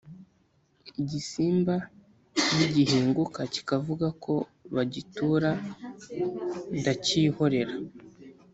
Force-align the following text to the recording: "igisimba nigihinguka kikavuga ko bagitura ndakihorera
"igisimba 1.01 1.75
nigihinguka 2.55 3.41
kikavuga 3.53 4.07
ko 4.23 4.33
bagitura 4.75 5.51
ndakihorera 6.79 7.75